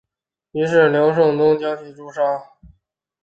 [0.53, 2.23] 于是辽圣宗将其诛杀。